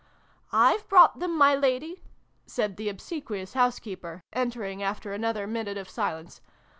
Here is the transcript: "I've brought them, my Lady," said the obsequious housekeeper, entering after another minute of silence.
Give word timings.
"I've 0.51 0.89
brought 0.89 1.19
them, 1.19 1.37
my 1.37 1.53
Lady," 1.53 2.01
said 2.47 2.75
the 2.77 2.89
obsequious 2.89 3.53
housekeeper, 3.53 4.23
entering 4.33 4.81
after 4.81 5.13
another 5.13 5.45
minute 5.45 5.77
of 5.77 5.87
silence. 5.91 6.41